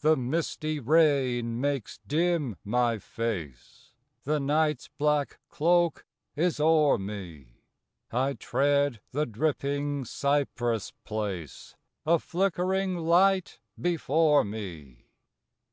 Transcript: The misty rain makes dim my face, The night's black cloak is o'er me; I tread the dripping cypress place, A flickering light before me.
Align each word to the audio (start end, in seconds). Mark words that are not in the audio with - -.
The 0.00 0.16
misty 0.16 0.80
rain 0.80 1.60
makes 1.60 2.00
dim 2.08 2.56
my 2.64 2.98
face, 2.98 3.92
The 4.24 4.40
night's 4.40 4.88
black 4.98 5.38
cloak 5.48 6.04
is 6.34 6.58
o'er 6.58 6.98
me; 6.98 7.60
I 8.10 8.32
tread 8.32 9.00
the 9.12 9.24
dripping 9.26 10.04
cypress 10.06 10.90
place, 11.04 11.76
A 12.04 12.18
flickering 12.18 12.96
light 12.96 13.60
before 13.80 14.42
me. 14.42 15.04